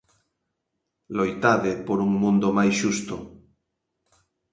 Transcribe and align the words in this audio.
Loitade 1.17 1.71
por 1.85 1.97
un 2.05 2.11
mundo 2.23 2.47
máis 2.57 2.73
xusto. 2.81 3.15